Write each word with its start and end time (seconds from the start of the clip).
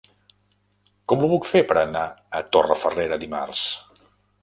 Com 1.13 1.21
ho 1.21 1.29
puc 1.35 1.45
fer 1.51 1.63
per 1.73 1.79
anar 1.83 2.03
a 2.11 2.43
Torrefarrera 2.57 3.25
dimarts? 3.29 3.67